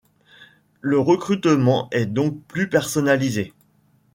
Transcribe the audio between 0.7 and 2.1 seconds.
Le recrutement est